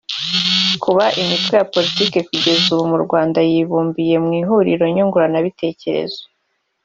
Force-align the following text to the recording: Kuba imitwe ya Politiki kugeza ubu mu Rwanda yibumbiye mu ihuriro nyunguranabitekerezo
Kuba 0.83 1.05
imitwe 1.21 1.53
ya 1.59 1.67
Politiki 1.73 2.19
kugeza 2.27 2.65
ubu 2.73 2.83
mu 2.91 2.97
Rwanda 3.05 3.39
yibumbiye 3.49 4.15
mu 4.25 4.31
ihuriro 4.41 4.83
nyunguranabitekerezo 4.95 6.23